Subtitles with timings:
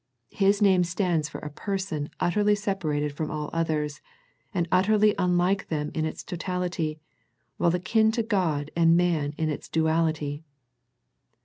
[0.31, 4.01] His name stands for a Person utterly separated from all others,
[4.51, 6.99] and utterly unlike them in its totality,
[7.57, 10.43] while akin to God and man in its duality.